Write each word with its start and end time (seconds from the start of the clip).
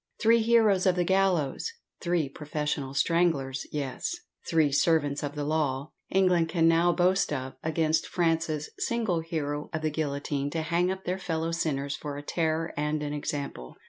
Three 0.19 0.39
heroes 0.41 0.87
of 0.87 0.95
the 0.95 1.03
gallows 1.03 1.71
three 2.01 2.27
professional 2.27 2.95
stranglers 2.95 3.67
yes, 3.71 4.15
"three 4.49 4.71
servants 4.71 5.21
of 5.21 5.35
the 5.35 5.43
law," 5.43 5.91
England 6.09 6.49
can 6.49 6.67
now 6.67 6.91
boast 6.91 7.31
of, 7.31 7.53
against 7.61 8.07
France's 8.07 8.71
single 8.79 9.19
hero 9.19 9.69
of 9.71 9.83
the 9.83 9.91
guillotine 9.91 10.49
to 10.49 10.63
hang 10.63 10.89
up 10.89 11.03
their 11.05 11.19
fellow 11.19 11.51
sinners 11.51 11.95
for 11.95 12.17
a 12.17 12.23
terror 12.23 12.73
and 12.75 13.03
an 13.03 13.13
example! 13.13 13.75